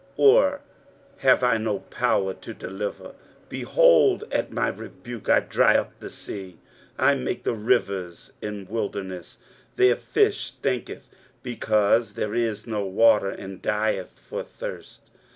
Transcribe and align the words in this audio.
or 0.17 0.61
have 1.17 1.43
I 1.43 1.57
no 1.57 1.77
power 1.77 2.33
to 2.33 2.53
deliver? 2.55 3.13
behold, 3.49 4.23
at 4.31 4.49
my 4.51 4.67
rebuke 4.67 5.29
I 5.29 5.41
dry 5.41 5.77
up 5.77 5.99
the 5.99 6.09
sea, 6.09 6.57
I 6.97 7.13
make 7.13 7.43
the 7.43 7.53
rivers 7.53 8.31
a 8.41 8.63
wilderness: 8.63 9.37
their 9.75 9.95
fish 9.95 10.45
stinketh, 10.47 11.11
because 11.43 12.13
there 12.13 12.33
is 12.33 12.65
no 12.65 12.83
water, 12.83 13.29
and 13.29 13.61
dieth 13.61 14.17
for 14.17 14.41
thirst. 14.41 15.11